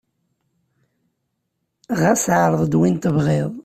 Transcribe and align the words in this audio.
Ɣas 1.99 2.23
ɛreḍ-d 2.41 2.73
win 2.79 2.95
tebɣiḍ. 2.97 3.51